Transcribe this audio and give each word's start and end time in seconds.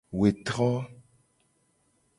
Wetro. 0.19 0.71